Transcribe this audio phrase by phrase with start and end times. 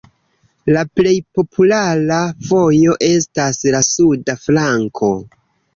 [0.75, 5.17] La plej populara vojo estas la suda flanko.